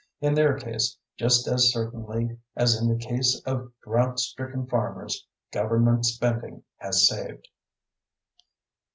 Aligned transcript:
In 0.19 0.33
their 0.33 0.57
case, 0.57 0.97
just 1.15 1.47
as 1.47 1.71
certainly 1.71 2.39
as 2.55 2.75
in 2.75 2.87
the 2.87 2.97
case 2.97 3.39
of 3.45 3.71
drought 3.83 4.19
stricken 4.19 4.65
farmers, 4.65 5.27
government 5.51 6.07
spending 6.07 6.63
has 6.77 7.07
saved. 7.07 7.47